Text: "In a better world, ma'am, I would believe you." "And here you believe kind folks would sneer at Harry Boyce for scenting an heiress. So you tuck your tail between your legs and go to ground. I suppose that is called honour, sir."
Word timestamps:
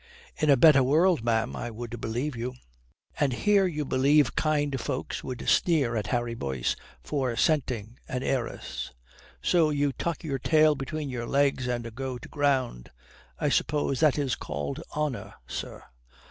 "In 0.37 0.49
a 0.49 0.57
better 0.57 0.81
world, 0.81 1.23
ma'am, 1.23 1.55
I 1.55 1.69
would 1.69 2.01
believe 2.01 2.35
you." 2.35 2.55
"And 3.19 3.33
here 3.33 3.67
you 3.67 3.85
believe 3.85 4.35
kind 4.35 4.81
folks 4.81 5.23
would 5.23 5.47
sneer 5.47 5.95
at 5.95 6.07
Harry 6.07 6.33
Boyce 6.33 6.75
for 7.03 7.35
scenting 7.35 7.99
an 8.07 8.23
heiress. 8.23 8.93
So 9.43 9.69
you 9.69 9.91
tuck 9.93 10.23
your 10.23 10.39
tail 10.39 10.73
between 10.73 11.11
your 11.11 11.27
legs 11.27 11.67
and 11.67 11.93
go 11.93 12.17
to 12.17 12.27
ground. 12.27 12.89
I 13.37 13.49
suppose 13.49 13.99
that 13.99 14.17
is 14.17 14.33
called 14.35 14.81
honour, 14.95 15.35
sir." 15.45 15.83